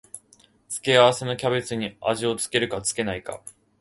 [0.67, 3.39] 付け合わせのキャベツに味を付けるか付けないか